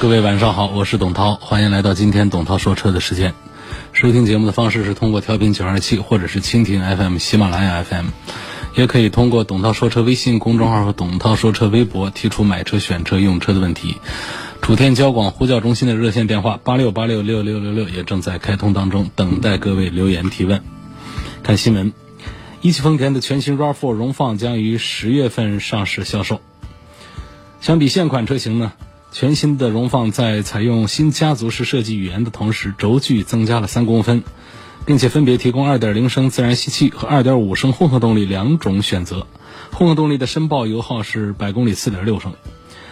[0.00, 3.34] 各位晚上好，我是董涛，欢迎来到今天董涛说车的时间。
[3.92, 8.06] 收听节目的方式是通过调频九二七或者是蜻蜓 FM、喜马拉雅 FM，
[8.76, 13.96] 也可以通过董涛说车微信公众号和董涛说车微博提出买车、选车、用车的问题。
[14.62, 20.62] 楚天交广呼叫中心的热线电话八六八六六六六六也正在开通当中，等待各位留言提问。
[21.42, 21.92] 看新闻，
[22.60, 26.40] 一汽丰田的全新 RAV4 荣放将于十月份上市销售。
[27.60, 28.72] 相比现款车型呢？
[29.10, 34.22] 全新的荣放在采用新家族式设计语言的同时，轴距增加了三公分，
[34.84, 39.26] 并且分别提供二点零升自然吸气和二点五升混合动力两种选择。
[39.72, 42.34] 混合动力的申报油耗是百公里四点六升。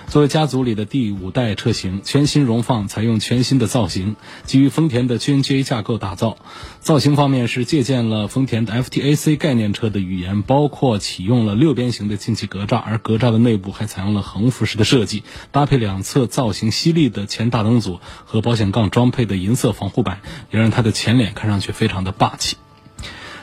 [0.09, 6.39] 作为家族里的第五代车型，全新荣放采用全新的造型，基于丰田的 GNGA 架构打造。
[6.81, 22.57] 造型方面是借鉴了丰田的 FTAC 概念车的语言，包括启用了六边形的进气格栅，而格栅的内部还采用了横幅式的设计，搭配两侧造型犀利的前大灯组和保险杠装配的银色防护板，也让它的前脸看上去非常的霸气。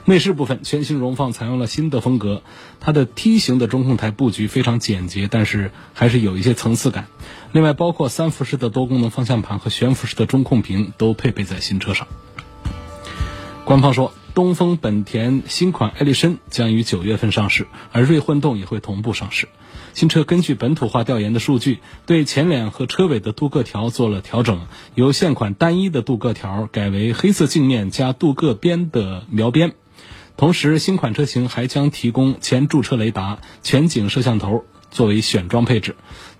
[0.05, 2.43] 内饰部分，全新荣放采用了新的风格，
[2.81, 7.07] 它的梯形的中控台布局非常简洁，但是还是有一些层次感。
[7.53, 12.07] 另外，包括三辐式的多功能方向盘和悬浮式的中控屏都配备在新车上。
[13.63, 19.47] 官方说，东风本田新款艾力绅将于九月份上市，而锐混动也会同步上市。
[19.93, 29.75] 新车根据本土化调研的数据，对前脸和车尾的镀铬条做了调整，由现款单一的镀铬条改为黑色镜面加镀铬边的描边。
[30.35, 35.95] 同时，新款车型还将提供前驻车雷达、全景摄像头作为选装配置。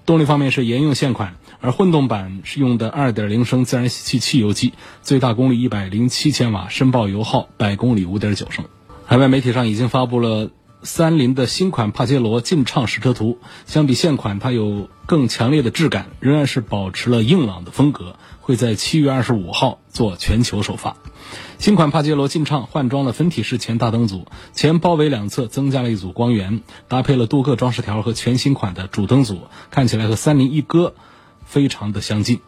[0.05, 8.65] 动力方面是沿用现款，而混动版是用的2.0升自然吸气汽油机，最大功率107千瓦，申报油耗百公里5.9升。
[9.05, 10.49] 海外媒体上已经发布了
[10.81, 20.97] 三菱的新款帕杰罗劲畅实车图，相比现款，它有更强烈的质感，仍然是保持了硬朗的风格，会在7月25号做全球首发。
[21.57, 30.93] 新款帕杰罗劲畅换装了分体式前大灯组，前包围两侧增加了一组光源，搭配了镀铬装饰条和全新款的主灯组，看起来和三菱一哥
[31.45, 32.39] 非常的相近。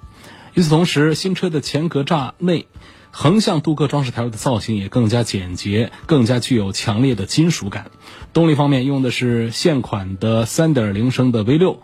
[0.54, 2.68] 与此同时，新车的前格栅内
[3.12, 7.92] 横向镀铬装饰条的造型也更加简洁，更加具有强烈的金属感。
[8.34, 11.78] 动力方面用的是现款的3.0升的 V6。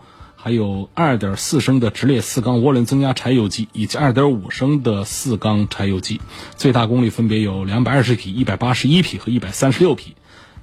[0.44, 6.20] 还有2.4升的直列四缸涡轮增压柴油机，以及2.5升的四缸柴油机，
[6.56, 10.16] 最大功率分别有220匹、181匹和136匹。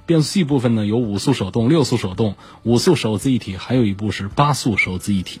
[0.04, 5.40] 变速器部分呢，有五速手动、六速手动、五速手自一体，还有一部是八速手自一体。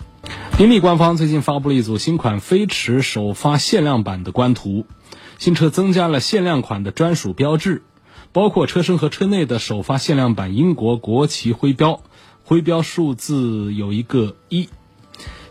[0.56, 4.86] 宾利官方最近发布了一组新款飞驰首发限量版的官图，
[5.36, 7.82] 新车增加了限量款的专属标志，
[8.32, 12.00] 包括车身和车内的首发限量版英国国旗徽标。
[12.50, 14.68] 徽标数字有一个一，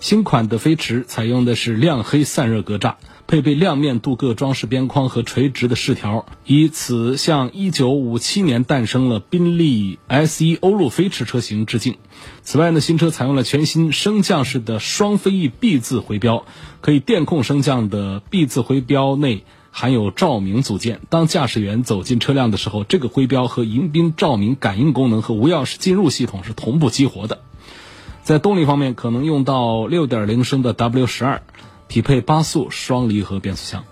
[0.01, 2.95] 新款的飞驰采用的是亮黑散热格栅，
[3.25, 11.95] 配备亮面镀铬装饰边框和垂直的饰条，以此向1957年诞生了宾利 S1 欧陆飞驰车型致敬。
[12.41, 16.43] 此外呢，新车采用了全新升降式的双飞翼 B 字徽标，
[16.81, 19.45] 可以电控升降的 B 字徽标内。
[19.72, 27.40] 含有照明组件，当驾驶员走进车辆的时候，这个徽标和迎宾照明感应功能和无钥匙进入系统是同步激活的。
[28.24, 31.40] 在动力方面，可能用到6.0升的 W12，
[31.88, 33.84] 匹配八速双离合变速箱。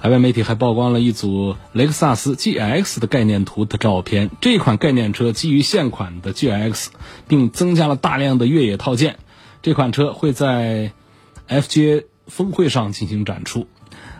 [0.00, 6.88] 海外媒体还曝光了一组雷克萨斯 GX 的概念图的照片，这款概念车基于现款的 GX，
[7.28, 9.18] 并增加了大量的越野套件。
[9.62, 10.92] 这款车会在
[11.48, 13.68] FJ 峰会上进行展出。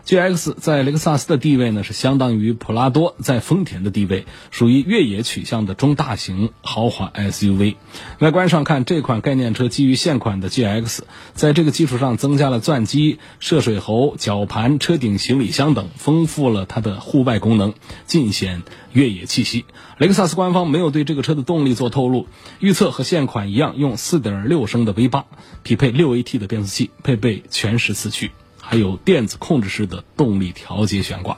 [0.05, 7.75] GX 在雷克萨斯的地位呢，是相当于普拉多在丰田的地位，属于越野取向的中大型豪华 SUV。
[8.19, 10.99] 外观上看，这款概念车基于现款的 GX，
[11.33, 17.73] 在这个基础上增加了钻机、涉水喉、绞盘、车顶行李箱等，丰富了它的户外功能，
[18.05, 19.63] 尽显越野气息。
[19.97, 22.27] 雷克萨斯官方没有对这个车的动力做透露，
[22.59, 25.23] 预测和现款一样，用4.6升的 V8，
[25.63, 28.31] 匹配 6AT 的变速器，配备全时四驱。
[28.73, 31.37] 还有电子控制式的动力调节悬挂。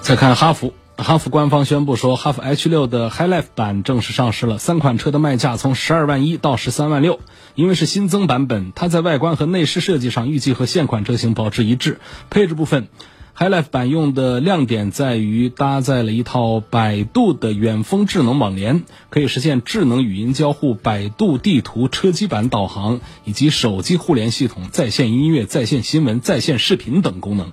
[0.00, 4.56] 再看哈弗，哈弗官方宣布说，哈弗 H 六的 Highlife 版正式上市了。
[4.56, 7.20] 三款车的卖价从十二万一到十三万六，
[7.54, 12.00] 因为是新增版本，它在外观和内饰设计上预计和现款车型保持一致。
[12.30, 12.88] 配置部分
[13.34, 27.52] Hi-Life 版用的亮点在于搭载了一套百度的远峰智能网联，可以实现智能语音交互、百度地图、车机版导航以及手机互联系统、在线音乐、在线新闻、在线视频等功能。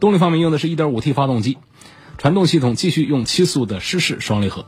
[0.00, 1.58] 动力方面用的是一点五 T 发动机。
[2.16, 4.64] 传动系统继续用七速的湿式双离合。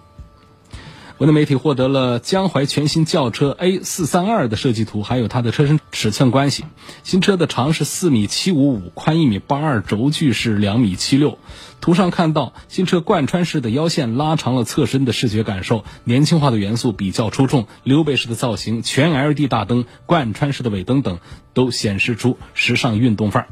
[1.20, 6.64] 国内媒体获得了江淮全新轿车 A 四三二的设计图，还有它的车身尺寸关系。
[7.02, 11.36] 新车的长是四米七五五，宽一米八二，轴距是两米七六。
[11.82, 17.66] 图上看到新车贯穿式的腰线拉长了侧身的视觉感受，年轻化的元素比较出众。
[17.84, 21.18] 溜背式的造型、全 LED 大灯、贯穿式的尾灯等，
[21.52, 23.48] 都显示出时尚运动范儿。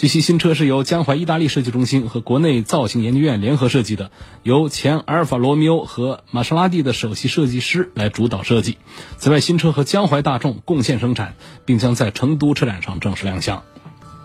[0.00, 4.10] 据悉，新车是由江淮意大利设计中心和国内造型研究院联合设计的，
[4.42, 8.78] 由前阿尔法罗密欧和玛莎拉蒂的首席设计师来主导设计。
[9.18, 11.34] 此外，新车和江淮大众共线生产，
[11.66, 13.62] 并将在成都车展上正式亮相。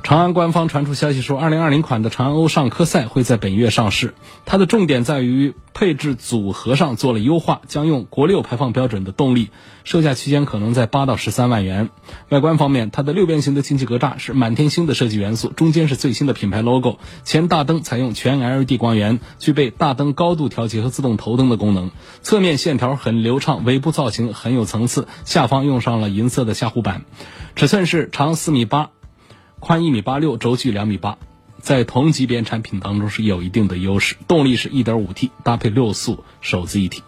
[0.06, 4.14] 长安官方传出消息说，2020款的长安欧尚科赛会在本月上市。
[4.46, 9.50] 它的重点在于配置组合上做了优化，将用国六排放标准的动力，
[9.84, 11.90] 售价区间可能在八到十三万元。
[12.30, 17.00] 外观方面，它的六边形的进气格栅是满天星的设计元素，中间是最新的品牌 logo。
[17.24, 21.90] 前大灯采用全 LED 光源，具备大灯高度调节和自动头灯的功能。
[22.22, 27.06] 侧面线条很流畅，尾部造型很有层次，下方用上了银色的下护板。
[27.56, 28.92] 尺寸是长四米八。
[29.60, 31.18] 宽一米八六，轴距两米八，
[31.60, 34.16] 在同级别产品当中是有一定的优势。
[34.28, 37.04] 动力是一点五 T，搭配六速手自一体。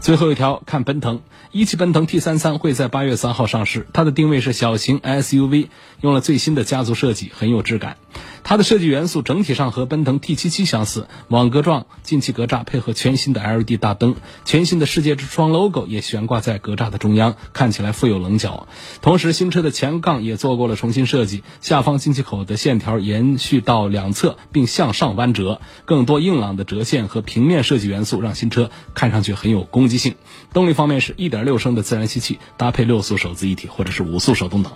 [0.00, 1.20] 最后一条看奔腾。
[1.52, 5.68] 一汽奔腾 T 三三会在八月三号上市，它的定位是小型 SUV，
[6.02, 7.96] 用了最新的家族设计，很有质感。
[8.44, 18.68] 它的设计元素整体上和奔腾 T 七七相似，网格状进气格栅配合全新的 LED 大灯，全新的世界之窗 logo 也悬挂在格栅的中央，看起来富有棱角。
[19.00, 30.16] 同时，新车的前杠也做过了重新设计，下方进气口的线条延续到两侧，并向上弯折，更多硬朗的折线和平面设计元素让新车看上去很有攻击性。
[30.52, 31.46] 动力方面是一点。
[31.46, 34.72] 六升的自然吸气，搭配六速手自一体或者是五速手动挡。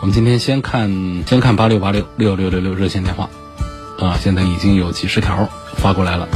[0.00, 3.28] 我们今天先看先看八六八六六六六六有热线电话，
[3.98, 6.28] 啊，现在已经有几十条发过来了。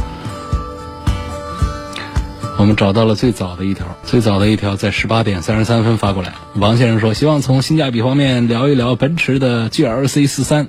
[2.57, 6.33] 我们找到了最早的一条，最早的一条在十八点三十三分发过来。
[6.55, 10.67] 王先生说，希望从性价比方面聊一聊奔驰的 GLC 四三。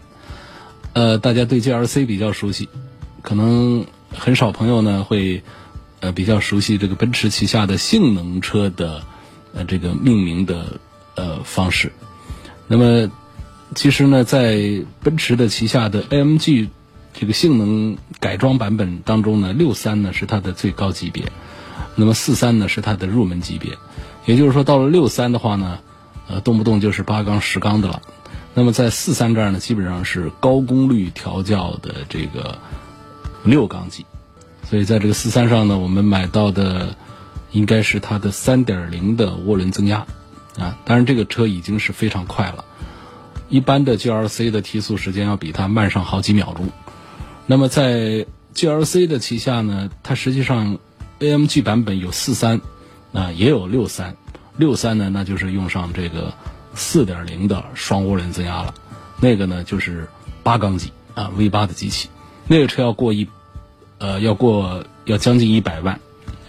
[0.92, 2.68] 呃，大家对 GLC 比较熟悉，
[3.22, 3.84] 可能
[4.16, 5.42] 很少朋友呢会。
[6.00, 9.00] 呃，比较熟悉这个奔驰旗下的性能车的
[9.54, 10.78] 呃这个命名的
[11.14, 11.90] 呃方式。
[12.68, 13.10] 那么，
[13.74, 16.68] 其实呢，在奔驰的旗下的 AMG
[17.12, 21.24] 这个性能改装版本当中呢，六三呢是它的最高级别，
[21.96, 23.76] 那么四三呢是它的入门级别。
[24.26, 25.78] 也就是说，到了六三的话呢，
[26.28, 28.00] 呃，动不动就是八缸十缸的了。
[28.54, 32.58] 那么在四三这儿呢，基本上是高功率调教的这个
[33.42, 34.06] 六缸机。
[34.70, 36.96] 所以在这个四三上呢，我们买到的
[37.52, 40.06] 应该是它的三点零的涡轮增压
[40.58, 42.64] 啊，当然这个车已经是非常快了，
[43.48, 46.68] 一般的 GLC 的提速时间要比它慢上好几秒钟。
[47.46, 50.78] 那么在 GLC 的旗下呢，它实际上
[51.18, 52.60] AMG 版本有四三
[53.12, 54.16] 啊，也有六三，
[54.56, 56.32] 六三呢那就是用上这个
[56.74, 58.74] 四点零的双涡轮增压了，
[59.20, 60.08] 那个呢就是
[60.42, 62.08] 八缸机啊 V 八的机器，
[62.48, 63.28] 那个车要过一。
[63.96, 65.98] 呃，要过要将近一百万，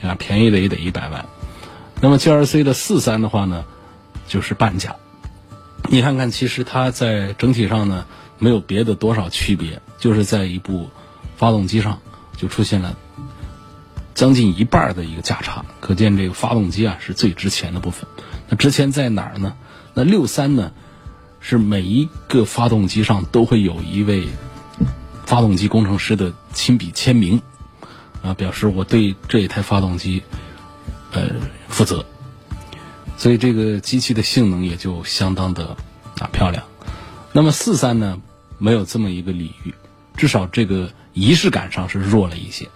[0.01, 1.25] 啊，便宜的也得一百万。
[2.01, 3.63] 那么 G L C 的四三的话呢，
[4.27, 4.95] 就是半价。
[5.89, 8.05] 你看看，其实它在整体上呢，
[8.39, 10.89] 没有别的多少区别，就是在一部
[11.37, 11.99] 发动机上
[12.37, 12.95] 就出现了
[14.13, 15.65] 将近一半的一个价差。
[15.79, 18.07] 可见这个发动机啊是最值钱的部分。
[18.49, 19.55] 那值钱在哪儿呢？
[19.93, 20.71] 那六三呢，
[21.39, 24.27] 是每一个发动机上都会有一位。
[25.25, 27.41] 发动机工程师的亲笔签名，
[28.21, 30.21] 啊，表示我对这一台发动机，
[31.13, 31.31] 呃，
[31.67, 32.05] 负责，
[33.17, 35.77] 所以这个机器的性能也就相当的
[36.19, 36.63] 啊漂亮。
[37.33, 38.21] 那么四三呢，
[38.57, 39.73] 没有这么一个礼遇，
[40.15, 42.67] 至少这个仪式感上是弱了一些。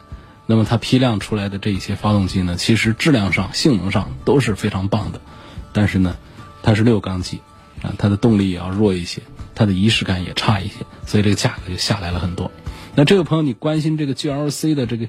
[0.46, 5.22] 那么它批量出来的这一些发动机呢，其实质量上、性能上都是非常棒的，
[5.74, 6.18] 但是呢，
[6.64, 7.40] 它是六缸机，
[7.82, 9.22] 啊，它的动力也要弱一些。
[9.56, 12.50] 它的仪式感也差一些，所以这个价格就下来了很多。
[12.96, 15.08] 那这位朋友，你关心这个 GLC 的这个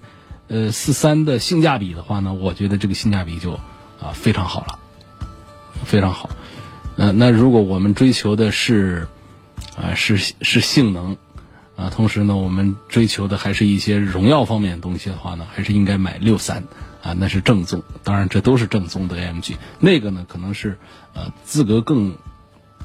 [0.48, 4.80] 呃四三的性价比的话呢，我觉得这个性价比就啊非常好了，
[5.84, 6.30] 非常好。
[6.96, 9.08] 呃，那如果我们追求的是
[9.76, 11.16] 啊是是性能
[11.76, 16.64] 啊，同时呢，我们追求的还是一些荣耀方面的东西的话呢，还是应该买六三
[17.02, 17.82] 啊，那是正宗。
[18.04, 19.56] 当然，这都是正宗的 AMG。
[19.78, 20.78] 那个呢，可能是
[21.14, 22.16] 呃资格更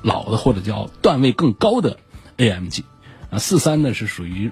[0.02, 1.98] 老的或者叫段位更高的
[2.38, 2.84] AMG
[3.32, 3.38] 啊。
[3.38, 4.52] 四三呢是属于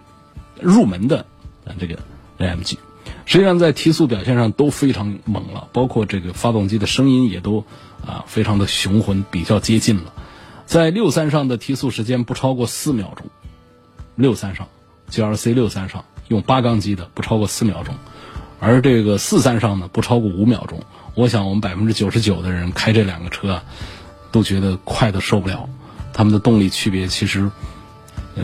[0.60, 1.26] 入门的
[1.66, 2.00] 啊这个
[2.38, 2.78] AMG。
[3.26, 7.66] 实际上，在提速表现上都非常猛了，包括这个发动机的声音也都
[8.06, 10.14] 啊非常的雄浑，比较接近了。
[10.66, 13.28] 在六三上的提速时间不超过四秒钟，
[14.16, 14.68] 六三上
[15.10, 17.96] ，GLC 六三上用八缸机的不超过四秒钟，
[18.60, 20.82] 而这个四三上呢不超过五秒钟。
[21.16, 23.64] 我想我们百分之九十九的人开这两个车啊，
[24.32, 25.70] 都觉得快的受不了。
[26.12, 27.50] 他们的动力区别其实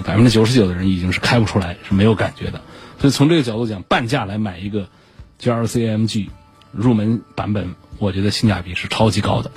[0.04, 2.62] 百分之九十九的人已经是开不出来，是没有感觉的。
[3.00, 4.90] 所以从这个角度讲，半价来买一个
[5.38, 6.30] G L C M G
[6.72, 9.52] 入门版本，我觉得性价比是超级高的。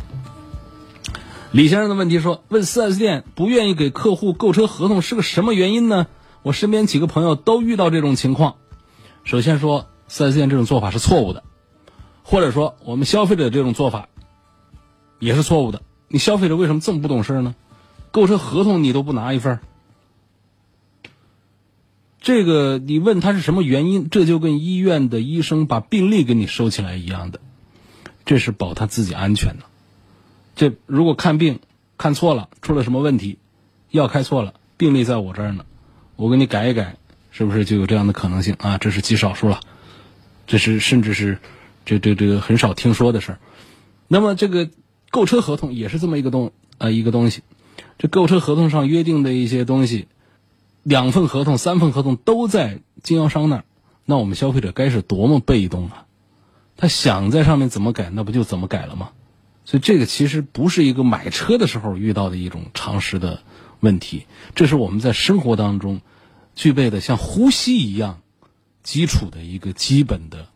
[1.50, 6.06] 李先生的问题说：问 4S 店不愿意给客户购车合同是个什么原因呢？
[6.42, 8.54] 我身边几个朋友都遇到这种情况。
[9.24, 11.42] 首先说，4S 店这种做法是错误的，
[12.22, 14.08] 或者说我们消费者这种做法
[15.18, 15.82] 也是错误的。
[16.08, 17.54] 你消费者为什么这么不懂事呢？
[18.12, 19.60] 购车合同你都不拿一份？
[22.22, 27.40] 这个你问他是什么原因，这就跟医院的医生把病历给你收起来一样的，
[28.24, 29.64] 这是保他自己安全的。
[30.54, 31.58] 这如果看病
[31.98, 33.38] 看错了，出了什么问题，
[33.90, 35.64] 药开错了，病历在我这儿呢，
[36.14, 36.96] 我给你改一改，
[37.32, 38.78] 是不是就有这样的可能性啊？
[38.78, 39.58] 这是极少数了，
[40.46, 41.38] 这是甚至是
[41.84, 43.38] 这这这个很少听说的事儿。
[44.06, 44.70] 那么这个
[45.10, 47.42] 购车合同也是这么一个东呃一个东西，
[47.98, 50.06] 这购车合同上约定的一些东西。
[50.82, 53.64] 两份合同、三份合同都在经销商那儿，
[54.04, 56.06] 那我们消费者该是多么被动啊！
[56.76, 59.10] 他想在上面怎么改，那不就怎么改了吗？
[59.64, 63.42] 所以这个其实不是一个买车的时候遇到的一种常识的
[63.78, 66.00] 问题，这是我们在生活当中
[66.56, 68.20] 具备的像呼吸一样
[68.82, 70.48] 基础的一个基本的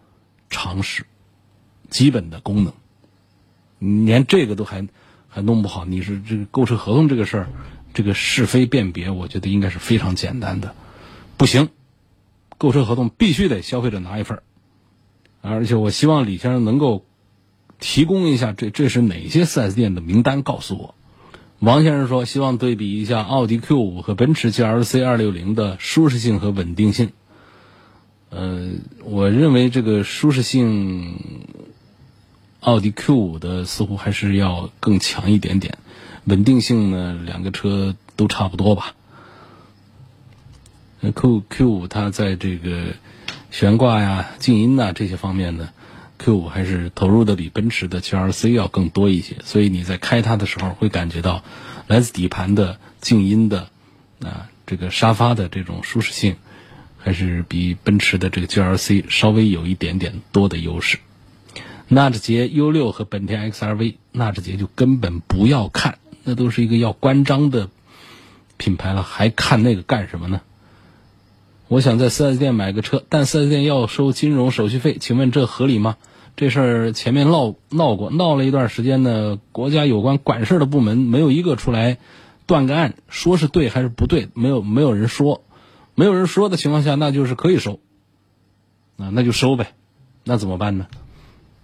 [0.50, 1.06] 常识、
[1.88, 2.72] 基本的功能。
[3.78, 4.88] 连这个都还
[5.28, 7.48] 还弄不好，你是这个购车合同这个事儿。
[7.96, 10.74] 这个是非辨别，我觉得应该是非常简单的。
[11.38, 11.70] 不行，
[12.58, 14.42] 购车合同必须得消费者拿一份
[15.40, 17.06] 而且我希望李先生能够
[17.80, 20.94] 提供一下这这是哪些 4S 店的名单，告诉我。
[21.58, 27.12] 王先生说，希望对比一下奥迪 Q5 和奔驰 GLC 260的舒适性和稳定性。
[28.28, 28.72] 呃，
[29.04, 31.18] 我认为这个舒适性，
[32.60, 35.78] 奥迪 Q5 的似乎还是要更强一点点。
[36.26, 38.94] 稳定性呢，两个车都差不多吧。
[41.00, 42.94] Q Q 五它在这个
[43.52, 45.68] 悬挂呀、静音呐这些方面呢
[46.18, 51.44] ，Q 五还是投入的比奔驰的 G L C 要更多一些，所以你在开它的时候会感觉到
[51.86, 53.68] 来自底盘的静音的
[54.20, 56.34] 啊，这个沙发的这种舒适性，
[56.98, 60.98] 还是比奔驰的这个 G L C 稍微有一点点多的优势。
[61.86, 65.98] 纳智捷 U 六和本田 X R V，纳智捷就根本不要看。
[66.28, 67.70] 那都是一个要关张的
[68.56, 70.40] 品牌了，还看那个干什么呢？
[71.68, 75.96] 我想在 4S 店买个车，但 4S 店要收金融手续费，请问这合理吗？
[76.34, 81.98] 这事儿前面闹闹过，闹了一段时间呢，国家有关管事的部门没有一个出来
[82.46, 85.44] 断个案，说是对还是不对，没有没有人说，
[85.94, 87.78] 没有人说的情况下，那就是可以收，
[88.96, 89.74] 啊，那就收呗，
[90.24, 90.88] 那怎么办呢？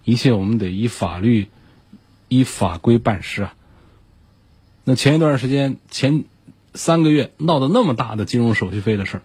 [0.05, 1.49] 一切我们得依法律、
[2.29, 3.53] 依法规办事啊。
[4.85, 6.25] 那前一段时间，前
[6.73, 9.17] 三个月闹得那么大的金融手续费的事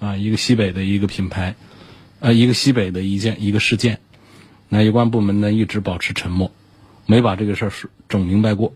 [0.00, 1.54] 儿，啊，一个西北的一个品牌，
[2.18, 4.00] 呃，一个西北的一件一个事件，
[4.68, 6.50] 那有关部门呢一直保持沉默，
[7.06, 7.72] 没把这个事儿
[8.08, 8.74] 整明白过。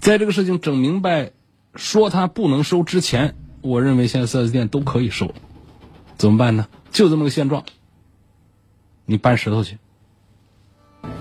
[0.00, 1.30] 在这个事情整明白，
[1.76, 5.32] 说他不能收之前，我认为现在四 S 店都可以收，
[6.16, 6.66] 怎么办呢？
[6.90, 7.64] 就这么个现状，
[9.06, 9.78] 你搬石头去。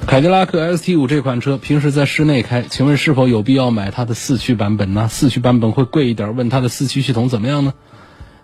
[0.07, 5.09] 凯迪拉克 ST 五这款车平时在室内开，请问是否有必要买它的四驱版本呢？
[5.09, 7.73] 四驱版本会贵一点，问它的四驱系统怎么样呢？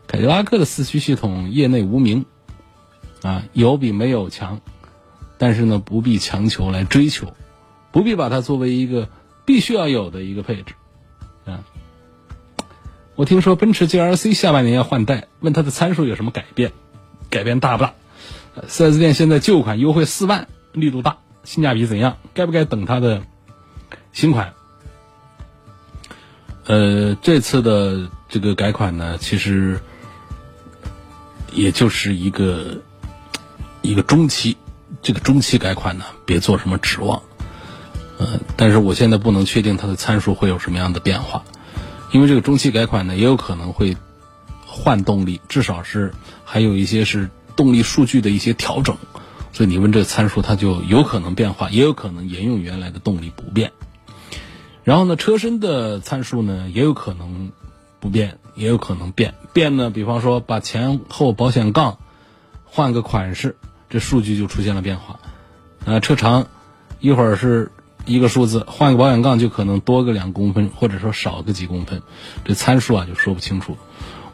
[0.06, 2.26] 凯迪拉克的四驱系统业内无名，
[3.22, 4.60] 啊，有比没有强，
[5.38, 7.34] 但是呢，不必强求来追求，
[7.94, 9.08] 不必把它作为一个
[9.46, 10.74] 必须要有的一个配置，
[11.46, 11.64] 啊。
[13.16, 16.74] 我听说奔驰 GLC 下半年要换代，问它的参数有什么改变？
[17.30, 17.94] 改变大不大？
[18.68, 21.20] 四 S 店现在旧款优惠四万，力度大。
[21.44, 22.18] 性价比怎样？
[22.34, 23.24] 该不该等它的
[24.12, 24.54] 新款？
[26.66, 29.82] 呃，这次的这个改款呢，其实
[31.52, 32.82] 也就是一个
[33.82, 34.56] 一个中期，
[35.02, 37.22] 这个中期改款呢，别做什么指望。
[38.18, 41.44] 呃，但是我现在不能确定它的参数会有什么样的变化，
[42.12, 43.98] 因为这个中期改款呢，也有可能会
[44.66, 46.14] 换动力，至少是
[46.46, 48.96] 还有一些是动力数据的一些调整。
[49.54, 53.72] 所以你问这个参数，它就有可能变化，也有可能沿用原来的动力不变。
[54.84, 57.52] 然后呢，车身的参数呢，也有可能
[58.00, 59.36] 不变，也有可能变。
[59.54, 62.00] 变呢，比方说把前后保险杠
[62.66, 63.56] 换个款式，
[63.90, 65.20] 这数据就出现了变化。
[65.86, 66.48] 啊，车长
[67.00, 67.72] 一会儿是
[68.06, 72.02] 一个数字，换个保险杠就可能多个两公分，或者说少个几公分，
[72.44, 73.78] 这参数啊就说不清楚。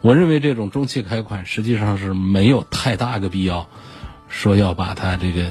[0.02, 3.68] 我认为这种中期改款实际上是没有太大个必要。
[4.30, 5.44] 说要把它这个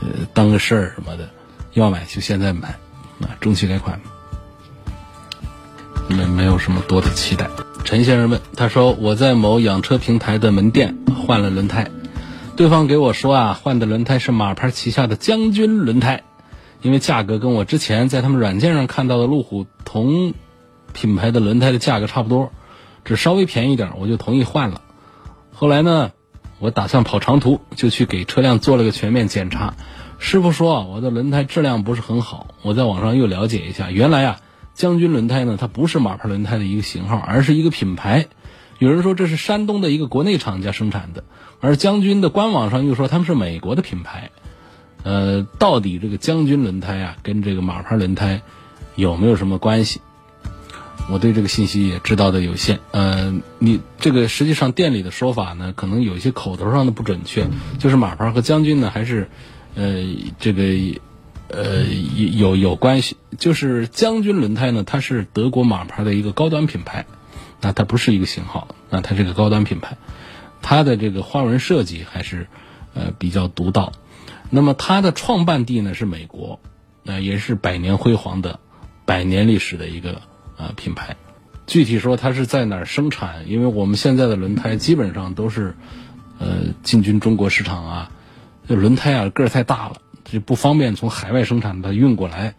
[0.00, 1.28] 呃当个事儿什么的，
[1.72, 2.68] 要买就现在买
[3.20, 4.00] 啊，中期改款，
[6.08, 7.48] 没没有什么多的期待。
[7.84, 10.96] 陈先生问，他说我在某养车平台的门店
[11.26, 11.90] 换了轮胎，
[12.56, 16.22] 对方给我说啊，换的轮胎是马牌旗下的将军轮胎，
[16.82, 20.34] 因为价格跟我之前在他们软件上看到的路虎同
[20.92, 22.52] 品牌的轮胎的价格差不多，
[23.04, 24.80] 只稍微便宜点，我就同意换了。
[25.52, 26.12] 后来呢？
[26.58, 29.74] 我打算跑长途，就去给车辆做了个全面检查。
[30.18, 32.46] 师傅说我的轮胎质量不是很好。
[32.62, 34.40] 我在网上又了解一下，原来啊，
[34.72, 38.26] 将军轮胎呢，它不是马牌轮胎的一个型号，而是一个品牌。
[38.78, 41.24] 有人说这是山东的一个国内厂家生产的，
[41.60, 44.30] 而将军的官网上又说他们是美国的品牌。
[45.02, 48.42] 呃，到底这个将军轮胎啊，跟这个马牌轮胎
[48.94, 50.00] 有没有什么关系？
[51.10, 57.46] 我对这个信息也知道的有限，呃，你这个实际上店里的说法呢，可能有一些口头上的不准确，
[57.78, 59.28] 就是马牌和将军呢还是，
[59.74, 60.02] 呃，
[60.40, 60.62] 这个，
[61.48, 67.04] 呃，有有关系，就是将军轮胎呢，它是德国马牌的一个高端品牌，
[67.60, 69.98] 那它不是一个型号，那它是个高端品牌，
[70.62, 72.46] 它的这个花纹设计还是，
[72.94, 73.92] 呃，比较独到，
[74.48, 76.60] 那么它的创办地呢是美国，
[77.02, 78.58] 那也是百年辉煌的，
[79.04, 80.22] 百年历史的一个。
[80.56, 81.16] 啊，品牌，
[81.66, 83.48] 具体说它是在哪儿生产？
[83.48, 85.74] 因为我们现在的轮胎基本上都是，
[86.38, 88.10] 呃，进军中国市场啊。
[88.66, 92.54] 这轮胎啊个儿太大了，就不方便从海外生产它运过来，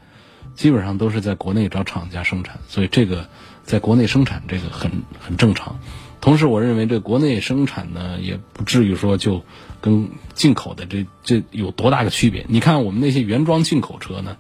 [0.54, 2.60] 基本上都是在国内找厂家生产。
[2.68, 3.28] 所以这个
[3.64, 5.80] 在国内生产这个很很正常。
[6.22, 9.44] 同时，我认为这国内生产呢也不至于说就
[9.82, 12.46] 跟进口的这这有多大个区别。
[12.50, 14.38] 你看我们那些原装进口车呢，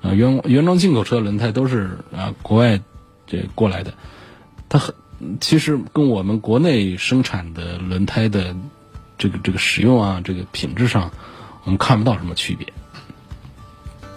[0.00, 2.80] 啊原原装进口车轮胎都是啊国外。
[3.32, 3.94] 这过来的，
[4.68, 4.94] 它很
[5.40, 8.54] 其实跟我们国内生产的轮胎的
[9.16, 11.10] 这个这个使用啊，这个品质上，
[11.64, 12.66] 我们看不到什么区别。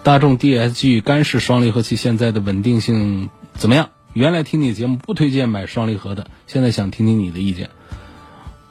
[0.02, 3.88] 大众 DSG 干式双离合器现在的稳定性怎么样？
[4.12, 7.70] 原来听你节目不推荐买双离合的，现在想听听你的意见。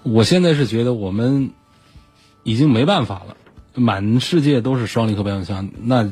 [0.04, 1.50] 我现在是觉得我们
[2.44, 3.36] 已经没办法了，
[3.74, 6.12] 满世界都是双离合变速箱，那。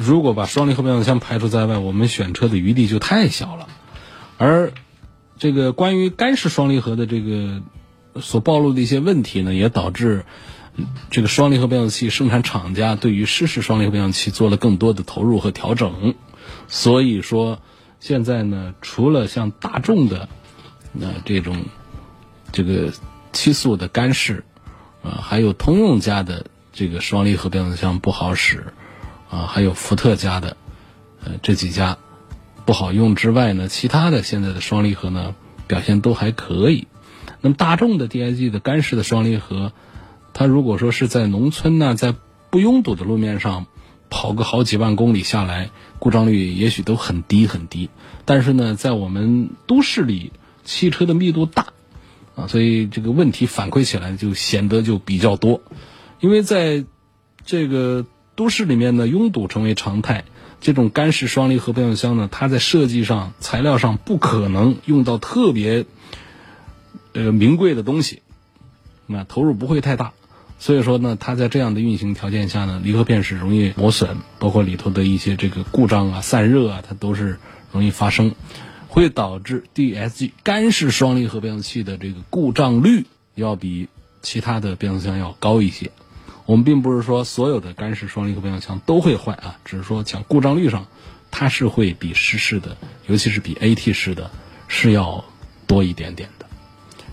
[0.00, 3.66] 如果把双离合变速箱排除在外，我们选车的余地就太小了。
[4.36, 4.72] 而
[5.38, 7.62] 这个关于干式双离合的这个
[8.20, 10.24] 所暴露的一些问题呢，也导致
[11.10, 16.14] 这个双离合变速器生产厂家对于湿式双离合变速器做了更多的投入和调整。
[16.68, 17.58] 所以说，
[17.98, 20.28] 现在呢，除了像大众的
[20.92, 21.64] 那这种
[22.52, 22.92] 这个
[23.32, 24.44] 七速的干式，
[25.02, 28.72] 啊，还有通用家的这个双离合变速箱不好使。
[29.30, 30.56] 啊，还有福特家的，
[31.22, 31.98] 呃，这几家
[32.64, 35.34] 不好用之外呢，其他的现在的双离合呢
[35.66, 36.86] 表现都还可以。
[37.42, 39.72] 那么大众的 DIG 的干式的双离合，
[40.32, 42.14] 它如果说是在农村呢，在
[42.48, 43.66] 不拥堵的路面上
[44.08, 47.90] 跑个好几万公里下来，故障率也许都很低很低。
[48.24, 50.32] 但是呢，在我们都市里，
[50.64, 51.66] 汽车的密度大
[52.34, 55.60] 啊，所以这个问题反馈起来就显得就比较多，
[56.20, 56.86] 因为在
[57.44, 58.06] 这个。
[58.38, 60.24] 都市里面呢，拥堵成为常态。
[60.60, 65.86] 这种干式双离合变速箱呢，它在设计上、材料上不可能用到特别
[67.14, 68.22] 呃名贵的东西，
[69.08, 70.12] 那投入不会太大。
[70.60, 77.40] 所以说呢，它在这样的运行条件下呢，离合片是容易磨损，包括里头的一些这个故障啊、散热啊，它都是
[77.72, 78.36] 容易发生，
[78.86, 83.88] 会导致 DSG 干式双离合变速器的这个故障率要比
[84.22, 85.90] 其他的变速箱要高一些。
[86.48, 90.86] 我们并不是说所有的干式双离合变速箱都会坏啊，只是说讲故障率上，
[91.30, 92.74] 它是会比湿式的，
[93.06, 94.30] 尤其是比 AT 式的，
[94.66, 95.22] 是要
[95.66, 96.46] 多一点点的。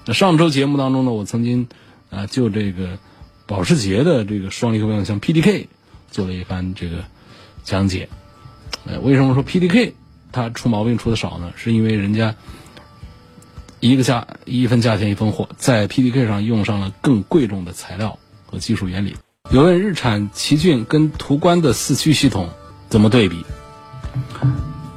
[0.05, 1.67] 那上周节目当中呢，我曾经
[2.09, 2.97] 啊就这个
[3.45, 5.67] 保时捷的这个双离合变速箱 PDK
[6.09, 7.03] 做了一番这个
[7.65, 8.07] 讲解。
[8.85, 9.91] 呃，为什么说 PDK
[10.31, 11.51] 它出毛病出的少呢？
[11.57, 12.35] 是因为人家
[13.81, 19.17] 一个价一分价钱一分货，在 PDK 上用上了更贵重的材料和技术原理。
[19.51, 22.49] 有问日产奇骏跟途观的四驱系统
[22.89, 23.45] 怎么对比？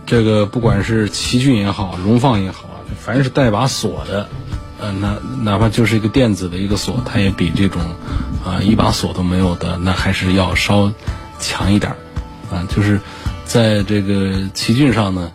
[0.06, 4.28] 这个不管是奇骏也好，荣放也好啊，凡是带把锁的，
[4.80, 7.82] 呃，那哪怕就是一个电子的一个锁，它也比这种
[8.44, 10.90] 啊一把锁都没有的，那还是要稍
[11.38, 11.96] 强一点儿
[12.56, 12.66] 啊。
[12.74, 13.00] 就是
[13.44, 15.30] 在这个奇骏上呢，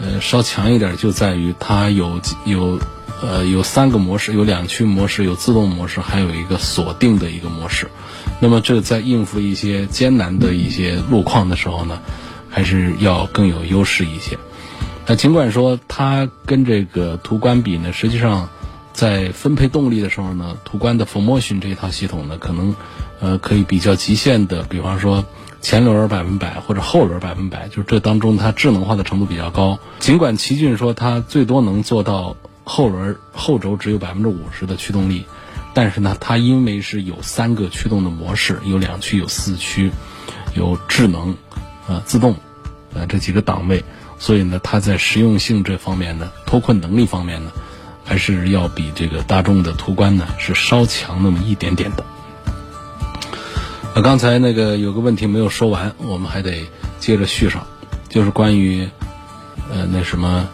[0.00, 2.80] 呃，稍强一点就在于它有有
[3.22, 7.88] 呃有三个模式，有两驱模式，有自动模式，还有一个锁定的一个模式。
[8.40, 12.00] 那么这在应付一些艰难的一些路况的时候呢，
[12.48, 14.38] 还是要更有优势一些。
[15.06, 18.48] 那尽管说它跟这个途观比呢，实际上
[18.92, 22.76] 在分配动力的时候呢，途观的 Formotion 这一套系统呢，可能
[23.20, 25.24] 呃可以比较极限的，比方说
[25.60, 29.78] 前轮百分百或者后轮百分百，就是这当中它智能化的程度比较高。
[29.98, 32.36] 尽管奇骏说它最多能做到
[32.68, 35.24] 后轮后轴只有百分之五十的驱动力。
[35.74, 39.92] 但是呢，它因为是有三个驱动的模式，有两驱，有四驱，
[40.54, 41.36] 有智能，
[41.86, 42.36] 呃，自动，
[42.94, 43.84] 呃，这几个档位，
[44.18, 47.52] 所以呢，它在实用性这方面呢，脱困能力方面呢，
[48.04, 52.04] 还是要比这个大众的途观呢是稍强那么一点点的。
[53.94, 57.66] 那刚才那个有个问题没有说完，我们还得接着续上，
[58.08, 58.88] 就是关于，
[59.70, 60.48] 呃，那什么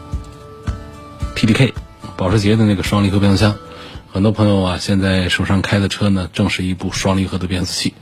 [1.35, 1.74] ，PDK，
[2.17, 3.57] 保时捷的那个双离合变速箱。
[4.13, 7.95] 很多朋友啊，现在手上开的车呢，正是一部双离合的变速器。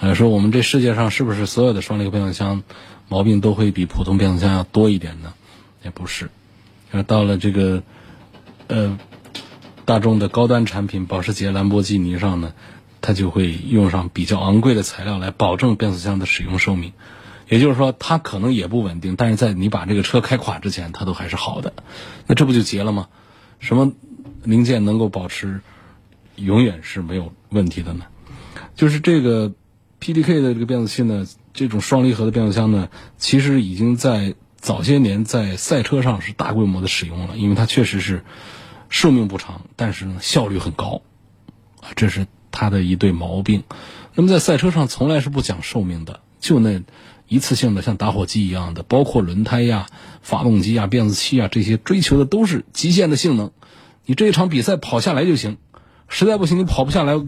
[0.00, 2.62] 呃，说我们这世界上是不是所有的双离合变速箱
[3.08, 5.32] 毛病都会比普通变速箱要多一点呢？
[5.82, 6.30] 也不是。
[6.90, 7.82] 呃，到了这个
[8.66, 8.98] 呃
[9.86, 12.52] 大众的高端产品，保时捷、兰博基尼上呢，
[13.00, 16.92] 它就会用上比较昂贵的材料来保证变速箱的使用寿命。
[17.48, 21.72] 也就是说，它可能也不稳定，但是在你把这个车开垮之前，它都还是好的。
[22.26, 23.08] 那这不就结了吗？
[23.60, 23.92] 什么？
[24.44, 25.60] 零件能够保持
[26.36, 28.04] 永远是没有问题的呢。
[28.76, 29.52] 就是这个
[30.00, 38.24] PDK 的这个变速器呢，这种双离合的变速箱呢，其实已经在早些年在赛车上是大规模的使用了，因为它确实是
[38.88, 41.02] 寿命不长，但是呢效率很高
[41.80, 43.64] 啊，这是它的一对毛病。
[44.14, 46.80] 那么在赛车上从来是不讲寿命的，就那
[47.28, 49.86] 一次性的像打火机一样的，包括轮胎呀、
[50.22, 53.50] 发动机呀、变速器啊这些，追求的都是极限的性能。
[54.06, 55.58] 你这一场比赛跑下来就行，
[56.08, 57.20] 实在不行你跑不下来，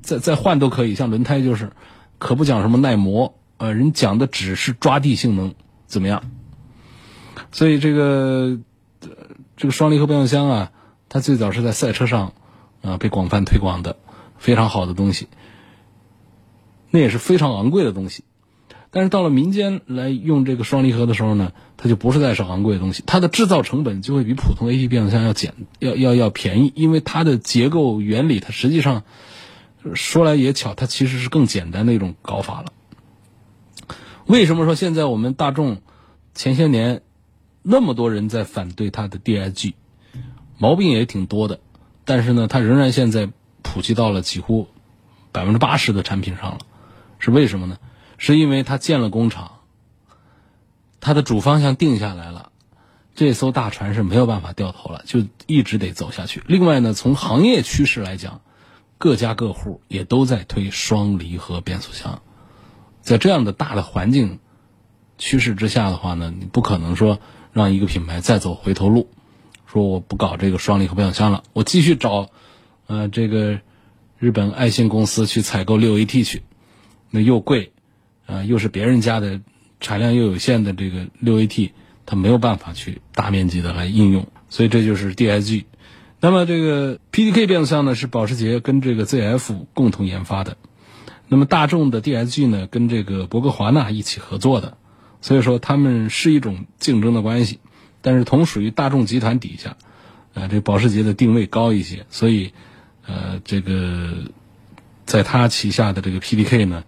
[0.00, 0.94] 再再换都可以。
[0.94, 1.72] 像轮胎就是，
[2.18, 5.54] 可不讲什么耐磨，呃，人讲的只是抓地性能
[5.86, 6.22] 怎么样。
[7.50, 8.58] 所以这个
[9.58, 10.72] 这个双离合变速箱啊，
[11.10, 12.32] 它最早是在赛车上
[12.80, 13.98] 啊被广泛推广的，
[14.38, 15.28] 非常好的东西，
[16.90, 18.24] 那也是非常昂贵的东西。
[18.94, 29.02] 但是到了民间来用这个双离合的时候呢，它就不是再是昂贵的东西，它的制造成本就会比普通 AT 变速箱要简，要要要便宜，因为它的结构原理，它实际上
[29.94, 32.66] 说来也巧，它其实是更简单的一种搞法了。
[34.26, 35.80] 为什么说现在我们大众
[36.34, 37.00] 前些年
[37.62, 39.74] 那么多人在反对它的 D I G，
[40.58, 41.60] 毛病也挺多的，
[42.04, 43.30] 但是呢，它仍然现在
[43.62, 44.68] 普及到了几乎
[45.32, 46.58] 百分之八十的产品上了，
[47.18, 47.78] 是为什么呢？
[48.22, 49.62] 是因为他建了工厂，
[51.00, 52.52] 他的主方向定下来了，
[53.16, 56.40] 这艘大船是没有办法掉头了，就一直得走下去。
[56.46, 58.40] 另外呢，从行业趋势来讲，
[58.96, 62.22] 各家各户也都在推双离合变速箱，
[63.00, 64.38] 在这样的大的环境
[65.18, 67.18] 趋势之下的话呢，你不可能说
[67.52, 69.08] 让一个品牌再走回头路，
[69.66, 72.30] 说我不搞这个双离合变速箱了，我继续找
[72.86, 73.58] 呃这个
[74.16, 76.44] 日本爱信公司去采购六 AT 去，
[77.10, 77.72] 那又贵。
[78.32, 79.40] 啊，又是别人家的
[79.78, 81.72] 产量又有限的这个六 AT，
[82.06, 85.64] 它没有办法去大面积的来应用，所以这就是 DSG。
[86.20, 90.56] 那么这个 PDK 变速箱呢，是保时捷跟这个 ZF 共同研发的，
[91.28, 94.78] 那么大众的 DSG 呢，跟这个博格华纳一起合作的，
[95.20, 97.58] 所以说他们是一种竞争的关系，
[98.00, 99.76] 但是同属于大众集团底下，
[100.32, 102.52] 呃，这保时捷的定位高一些，所以
[103.04, 104.12] 呃，这个
[105.04, 106.84] 在他旗下的这个 PDK 呢。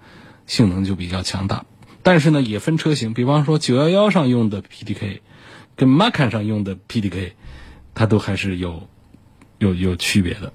[0.47, 1.65] 性能就比较强大，
[2.03, 5.21] 但是呢也分车型，比方说九幺幺上用的 PDK，
[5.75, 7.33] 跟 Macan 上用的 PDK，
[7.95, 8.89] 它都还是有
[9.59, 10.53] 有有区别的。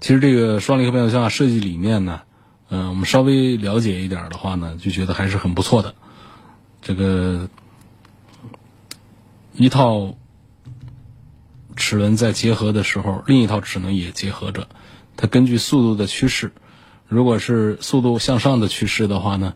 [0.00, 2.22] 其实这个双离合变速箱设计理念呢，
[2.68, 5.94] 嗯，我们稍微了解一点的话呢，就觉得还是很不错的。
[6.80, 7.50] 这个
[9.54, 10.16] 一套
[11.74, 14.68] 齿轮在结合的时候，另一套齿轮也结合着，
[15.16, 16.52] 它根据速度的趋势。
[17.08, 19.54] 如果是速度向上的趋势的话呢，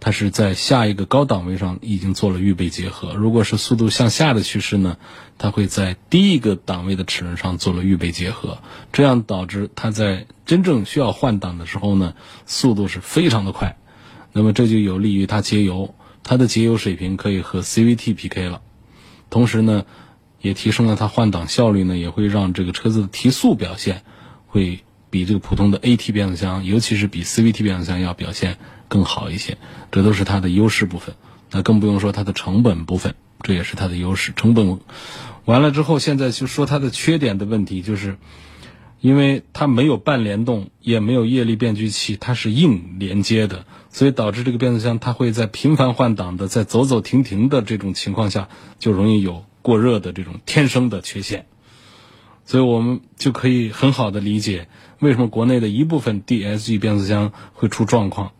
[0.00, 4.96] 它是在下一个高档位上已经做了预备结合；如果是速度向下的趋势呢，
[5.38, 8.58] 它会在第一个档位的齿轮上做了预备结合，
[8.92, 12.14] 这样导致它在真正需要换挡的时候呢，
[12.46, 13.76] 速度是非常的快。
[14.32, 18.60] 那么这就有利于它节油，它的节油水平可以和 CVT PK 了。
[19.30, 19.84] 同时呢，
[20.40, 24.02] 也提升了它换挡效率呢，也会让这个车子的提速表现
[24.46, 29.58] 会比这个普通的 AT 变速箱，尤其是比 CVT 变速箱要表现更好一些。
[29.90, 31.14] 这都是它的优势部分。
[31.50, 34.32] 那更不用说它的成本部分，这也是它的优势。
[34.36, 34.80] 成本
[35.46, 38.18] 完了之后，现在就说它的缺点的问题，就是
[39.00, 51.46] 因为它没有半联动，也没有液力变矩器，它是硬连接的，所以导致这个变速箱它会在频繁换挡的、在走走停停的这种情况下，就容易有过热的这种天生的缺陷。
[52.48, 54.68] 所以我们就可以很好的理解
[55.00, 58.32] 为什么国内的一部分 DSG 变速箱会出状况。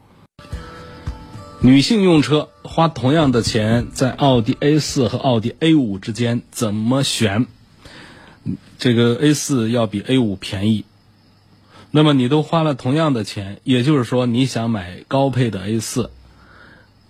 [1.60, 7.46] 女性用车花同样的钱，在奥迪 A 四和奥迪 A 五之间怎么选？
[8.78, 10.86] 这个 A 四要比 A 五便宜，
[11.90, 16.10] 那么你都花了同样的钱，也就是说你想买高配的 A 四，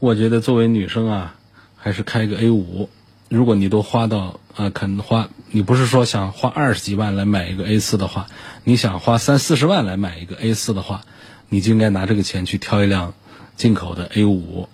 [0.01, 1.37] 我觉得作为女生啊，
[1.77, 2.91] 还是开个 A 五。
[3.29, 8.27] 如果你都花到啊，肯花，你不是说想花二十几万来买一个 A 四的话，
[8.65, 11.03] 你想花三四十万来买一个 A 四的话，
[11.49, 13.15] 你就应该拿这个钱去挑一辆。
[13.57, 14.69] 进口的 A 五，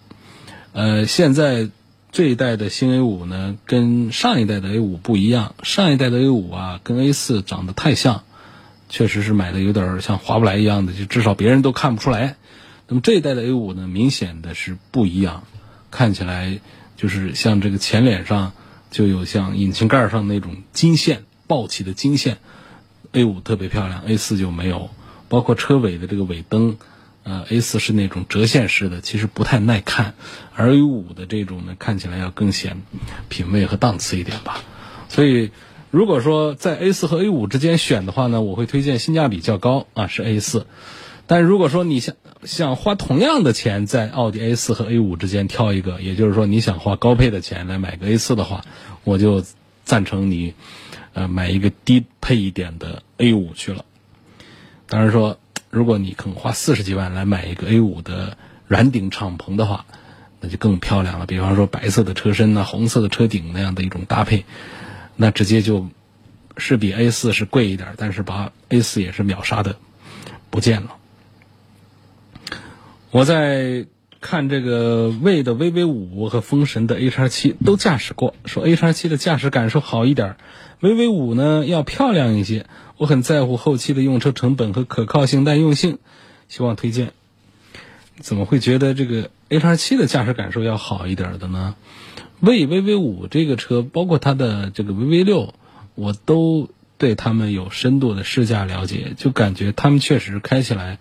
[0.74, 1.70] 呃，现在
[2.12, 5.54] 这一代的新 A 五呢，跟上一代的 A 五不一样。
[5.62, 8.24] 上一代的 A 五啊，跟 A 四长得太像，
[8.90, 12.36] 确实是买的有点像划不来一样的，就至少别人都看不出来。
[12.86, 15.44] 那么这一代的 A 五呢，明显的是不一样，
[15.90, 16.60] 看起来
[16.98, 18.52] 就是像这个前脸上
[18.94, 22.38] 就有像引擎盖上那种金线暴起的金线
[23.10, 24.88] ，A 五特别漂亮，A 四就没有，
[25.28, 26.76] 包括车尾的这个尾灯。
[27.24, 30.14] 呃，A 四是那种折线式的，其实不太耐看，
[30.54, 32.82] 而 A 五的这种呢，看起来要更显
[33.28, 34.62] 品味和档次一点吧。
[35.08, 35.50] 所以，
[35.90, 40.68] 如果说在 A 四和 A 五之间选的话呢，我会推荐性价比较高啊，是 A 四。
[41.26, 48.64] 但如果说你想想花同样的钱在奥迪 A 四和 A 五之间挑一个，也就是说你想花高配的钱来买个 A 四的话，
[49.04, 49.44] 我就
[49.84, 50.54] 赞成你
[51.12, 53.84] 呃买一个低配一点的 A 五去了。
[54.86, 55.38] 当然说。
[55.70, 59.86] 如果你肯花四十几万来买一个 A 五的软顶敞篷的话，
[60.38, 61.26] 那就更漂亮了。
[61.26, 64.44] 比方说白色的车身呐，红色的车顶那样的一种搭配，
[65.16, 65.88] 那直接就
[66.56, 69.74] 是比 A 四是贵一点，但是把 A 四也是秒杀的
[70.48, 70.94] 不见了。
[73.14, 73.86] 我在
[74.20, 80.34] 看这个魏的 VV 五和风神的 H R 七都驾驶过，说 H R 七的驾驶感受好一点
[80.80, 82.66] ，VV 五呢要漂亮一些。
[82.96, 85.98] 我很在乎后期的用车成本和可靠性、耐用性，
[86.48, 87.12] 希望推荐。
[88.18, 91.76] 怎么会觉得这个 H7 的驾驶感受要好一点的呢？
[92.40, 95.54] 魏 VV 五这个车，包括它的这个 VV 六，
[95.94, 100.98] 我都对他们有深度的试驾了解，就感觉他们确实开起来，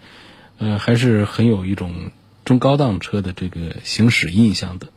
[0.58, 2.12] 呃，还是很有一种
[2.46, 4.88] 中高档车的这个行驶印象的。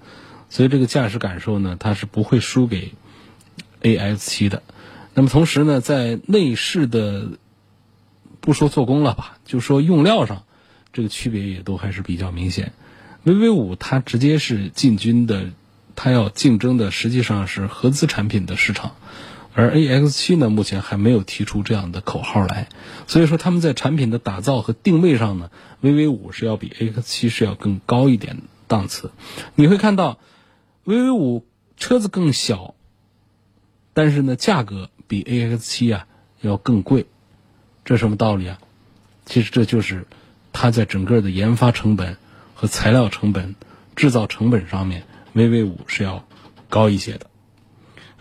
[0.48, 2.92] 所以这个驾驶感受呢，它是不会输给
[3.82, 4.62] AS7 的。
[5.12, 7.30] 那么同时呢，在内饰的
[8.40, 10.44] 不说做工了吧，就说用料上，
[10.92, 12.72] 这个区别也都还是比较明显。
[13.24, 15.50] VV 五它直接是进军的，
[15.96, 18.94] 它要竞争的实际上是合资产品的市场，
[19.56, 22.68] 而 AX 七呢，目前还没有提出这样的口号来。
[23.08, 25.50] 所以说他们在产品的打造和定位上呢
[25.82, 29.10] ，VV 五是要比 AX 七是要更高一点档次。
[29.56, 30.18] 你会看到
[30.84, 31.44] ，VV 五
[31.76, 32.74] 车子更小，
[33.92, 34.90] 但是呢价格。
[35.08, 36.08] 比 A X 七啊
[36.40, 37.06] 要更贵，
[37.84, 38.58] 这什么道理啊？
[39.24, 40.04] 其实这就是
[40.52, 42.16] 它在整个的研发成本
[42.56, 43.54] 和材料成本、
[43.94, 46.26] 制造成本上面，V V 五是要
[46.68, 47.26] 高一些的。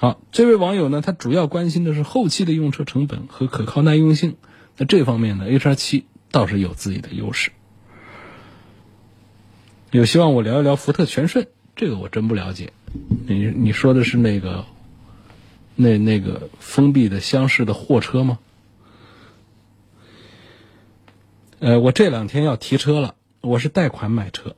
[0.05, 4.37] 好，这位网友呢，他主要关心的是后期的用车成本和可靠耐用性。
[4.77, 7.49] 那这方面呢，H R 七倒是有自己的优势。
[9.89, 12.71] 有希望我聊一聊福特全顺，这个我真不了解。
[13.25, 14.65] 你你说的是那个？
[15.75, 18.37] 那那个封闭的厢式的货车吗？
[21.57, 24.55] 呃，我这两天要提车了，我是贷款买车，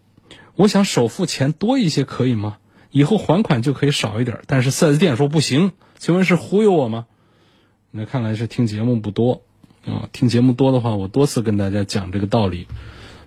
[0.55, 2.57] 我想首付钱多一些可以吗？
[2.91, 7.05] 以后还款就可以少一点，但是四 S 店说不行，请问是忽悠我吗？
[7.91, 9.41] 那看来是听节目不多
[9.85, 12.67] 啊，听节目多的话，我多次跟大家讲这个道理。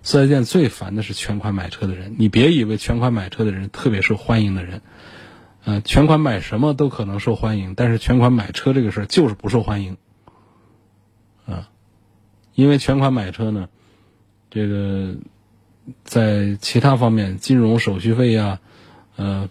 [0.03, 4.81] 四 S 店最烦的是全款买车的人，你别以为全款买车的人特别受欢迎的人。
[5.63, 9.99] 呃，全款买什么都可能受欢迎，但是全款买车这个事儿就是不受欢迎，
[11.45, 11.69] 啊，
[12.55, 13.69] 因为全款买车呢，
[14.49, 15.17] 这个
[16.03, 18.61] 在其他方面，金融手续费呀，
[19.21, 19.49] 呃，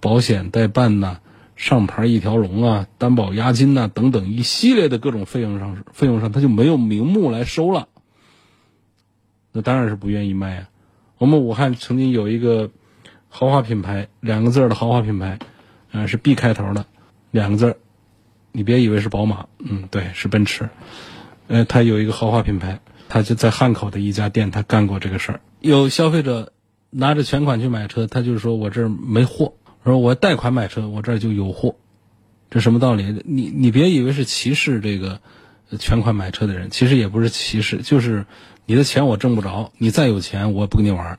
[0.00, 1.18] 保险代办呐，
[1.56, 7.88] 上牌一条龙啊，担保押金呐等等一系列的各种费用上，费用上他就没有名目来收了，
[9.52, 10.68] 那当然是不愿意卖啊。
[11.18, 12.70] 我们武汉曾经有一个。
[13.32, 15.38] 豪华品牌两个字的豪华品牌，
[15.92, 16.84] 呃，是 B 开头的
[17.30, 17.76] 两个字，
[18.50, 20.68] 你别以为是宝马，嗯，对，是奔驰。
[21.46, 25.40] 呃，他有一个豪华品牌，他就在汉口的一家店，他干过这个事儿。
[25.60, 26.52] 有消费者
[26.90, 31.76] 拿着全款去买车，他就是说我这儿没货，说我贷款买车，我这儿就有货，
[32.50, 33.22] 这什么道理？
[33.24, 35.20] 你你别以为是歧视这个
[35.78, 38.26] 全款买车的人，其实也不是歧视，就是
[38.66, 41.18] 你的钱我挣不着，你再有钱我也不跟你玩儿。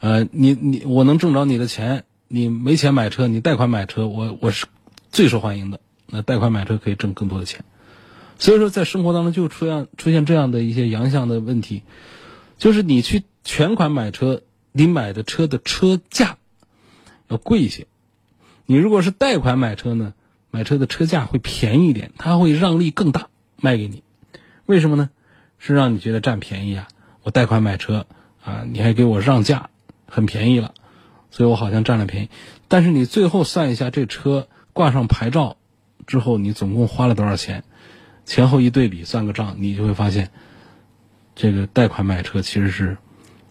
[0.00, 4.66] 呃，你你我能挣着你的钱，你没钱买车，你贷款买车，我我是
[5.10, 5.80] 最受欢迎的。
[6.06, 7.64] 那贷款买车可以挣更多的钱。
[8.38, 11.82] 所以说，在生活当中就出现出现这样的一些洋相的问题，
[12.58, 14.42] 就是你去全款买车，
[14.76, 16.36] 你买的车的车价
[17.28, 17.84] 要贵一些；
[18.66, 20.14] 你如果是贷款买车呢，
[20.50, 23.28] 买车的车价会便宜一点，他会让利更大
[23.60, 24.02] 卖给你。
[24.66, 25.10] 为什么呢？
[25.60, 26.88] 是让你觉得占便宜啊！
[27.22, 28.06] 我贷款买车
[28.42, 29.70] 啊，你还给我让价，
[30.08, 30.74] 很便宜了，
[31.30, 32.28] 所以我好像占了便宜。
[32.66, 35.56] 但是你最后算一下，这车挂上牌照
[36.04, 37.62] 之后，你总共花了多少钱？
[38.24, 40.30] 前后一对比，算个账，你就会发现，
[41.36, 42.98] 这个贷款买车其实是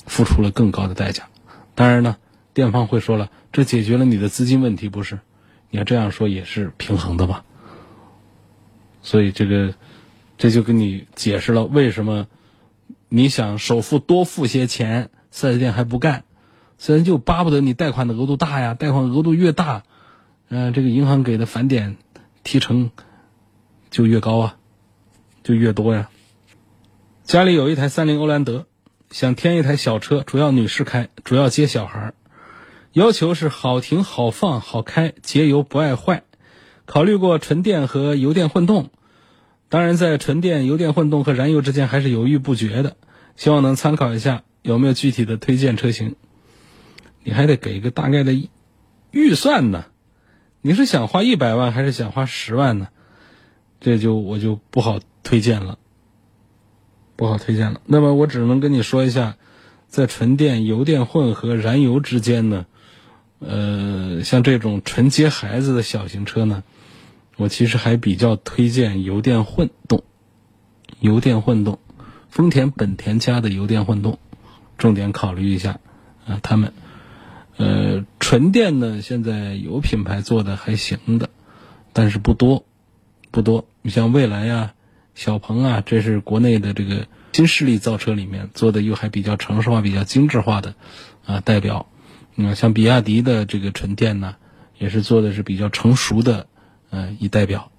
[0.06, 1.30] 付出了更高的代价。
[1.76, 2.18] 当然呢，
[2.54, 5.20] 店方会说了，这解决了你的资金问题，不是？
[5.70, 7.44] 你要这样说也是平衡的吧？
[9.02, 9.74] 所以这个，
[10.38, 12.28] 这就跟你解释了为什么
[13.10, 16.24] 你想首付多付些钱，四 S 店还不干，
[16.78, 19.84] 虽然就巴不得你贷款的额度大呀，贷款额度越大，
[20.50, 21.98] 嗯，这个银行给的返点
[22.44, 22.92] 提成
[23.90, 24.58] 就越高啊。
[25.44, 26.10] 就越多呀。
[27.26, 28.66] 家里有一台三菱欧蓝德，
[29.14, 32.14] 想添一台小车，主要女士开，主要接小孩
[32.94, 36.24] 要求是好停、好放、好开，节油不爱坏。
[36.88, 38.90] 考虑过纯电和油电混动，
[39.70, 42.98] 当然在纯电、油电混动和燃油之间还是犹豫不决的。
[43.36, 46.16] 希望能参考一下，有没有具体的推荐车型？
[47.22, 48.34] 你还得给一个大概的
[49.12, 49.86] 预算呢。
[50.64, 52.88] 你是想花一百万还是想花十万呢？
[53.80, 55.00] 这就我就不好。
[55.26, 55.78] 推荐了，
[57.16, 57.82] 不好推荐了。
[57.86, 59.38] 那么我只能跟你说一下，
[59.88, 62.66] 在纯电、油电混合燃油之间呢，
[63.40, 66.64] 呃，像这种纯接孩子的小型车呢，
[67.38, 70.04] 我其实还比较推荐油电混动。
[71.00, 71.80] 油电混动，
[72.30, 74.18] 丰田、本田家的油电混动，
[74.78, 75.80] 重点考虑一下
[76.26, 76.40] 啊。
[76.42, 76.74] 他们，
[77.58, 81.30] 呃，纯电呢，现在有品牌做的还行的，
[81.92, 82.66] 但是不多，
[83.32, 83.66] 不多。
[83.82, 84.74] 你像蔚来呀。
[85.16, 90.76] 小鹏啊，这是国内的这个新势力造车里面做的又还比较城市化、比较精致化的
[91.26, 91.88] 啊代表。
[92.36, 94.36] 嗯，像比亚迪的这个纯电呢，
[94.80, 96.48] 也是做的是比较成熟的，
[96.90, 97.72] 呃，一代表，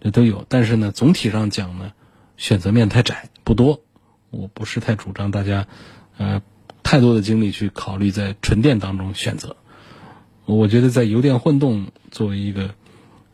[0.00, 0.44] 这都有。
[0.48, 1.92] 但是呢，总体上讲呢，
[2.36, 3.80] 选择面太窄，不多。
[4.30, 5.68] 我不是太主张大家，
[6.16, 6.42] 呃，
[6.82, 9.56] 太多的精力去考虑在纯电当中选择。
[10.46, 12.74] 我觉得在油电混动作为一个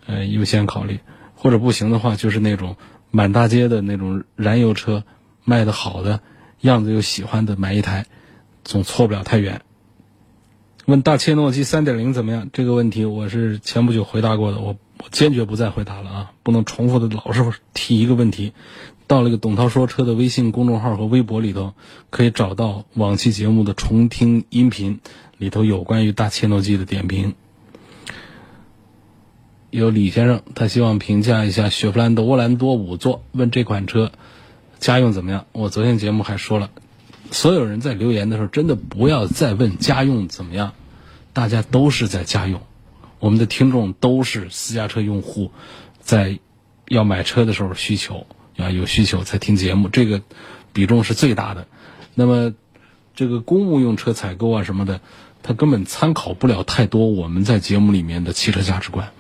[0.05, 1.01] 呃优先考虑，
[1.35, 2.77] 或者不行的话，就是那种。
[3.11, 5.05] 满大街的那种燃油车，
[5.45, 6.21] 卖的好的，
[6.61, 8.07] 样子又喜欢的，买一台，
[8.65, 9.63] 总错不了太远。
[10.87, 12.49] 问大切诺基三点零怎么样？
[12.53, 16.33] 这个问题我是前不久回答过的，我我坚决不再回答了啊！
[16.43, 18.55] 不能重复的老是提一个问题。
[19.07, 21.75] 到了个董涛说车的微信公众号和微博里头，
[22.11, 25.01] 可以找到往期节目的重听音频，
[25.37, 27.35] 里头有关于大切诺基的点评。
[29.71, 34.13] 有李先生，他希望评价一下雪佛兰的沃兰多五座，问这款车
[34.79, 35.45] 家用怎么样？
[35.53, 36.71] 我昨天节目还说了，
[37.31, 40.73] 所有人在留言的时候，真的不要再问家用怎么样，
[41.35, 42.63] 大家都是在家用，
[43.19, 45.51] 我们的听众都是私家车用户，
[46.01, 46.39] 在
[46.89, 48.27] 要买车的时候需求
[48.57, 50.23] 啊有需求才听节目，这个
[50.73, 51.67] 比重是最大的。
[52.15, 52.55] 那么
[53.15, 55.03] 这个公务用车采购啊什么的，
[55.43, 59.11] 他根本参考不了太多我们在节目里面的汽车价值观。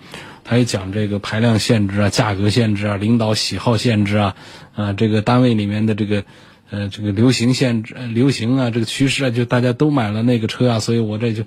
[0.48, 4.36] 还有讲这个排量限制啊、价格限制啊、领导喜好限制啊，
[4.74, 6.24] 啊，这个单位里面的这个，
[6.70, 11.44] 呃，这个流行限制、流行啊，这个趋势啊，就大家都买了那个车啊，所以我这就，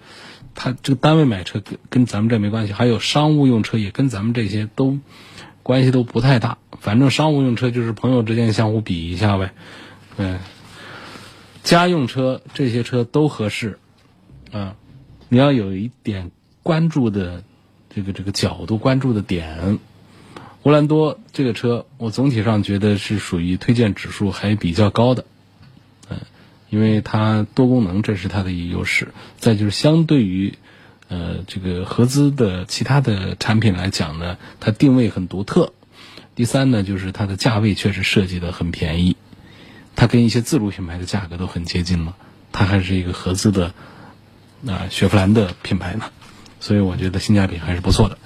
[0.54, 2.74] 他这个单位买车跟跟咱们这没关系。
[2.74, 5.00] 还有商务用车也跟咱们这些都
[5.64, 9.54] 关系都不太大，反正商务用车就是朋友之间相互比一下呗，
[10.18, 10.38] 嗯，
[11.64, 13.80] 家用车这些车都合适，
[14.52, 14.76] 啊，
[15.28, 16.30] 你要有一点
[16.62, 17.44] 关注的。
[17.94, 19.80] 这个这个角度关注的点，
[20.64, 25.26] 乌兰多这个车，我总体上觉得是属于推荐指数还比较高的，
[26.10, 26.18] 嗯，
[26.70, 29.10] 因为它多功能，这是它的一个优势。
[29.38, 30.54] 再就是相对于，
[31.10, 35.74] 呃，这个合资的其他的产品来讲呢，它定位很独特。
[36.34, 39.18] 第三呢，就是它的价位确实设计的很便宜，
[39.98, 42.16] 它跟一些自主品牌的价格都很接近了。
[42.54, 43.74] 它还是一个合资的，
[44.66, 46.06] 啊，雪佛兰的品牌呢。
[46.62, 48.18] 所以我觉得性价比还是不错的。